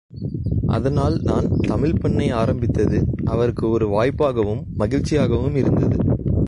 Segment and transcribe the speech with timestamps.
[0.67, 2.99] அதனால் நான் தமிழ்ப்பண்ணை ஆரம்பித்தது
[3.25, 5.97] அவருக்கு ஒரு வாய்ப்பாகவும் மகிழ்ச்சியாகவும் இருந்தது.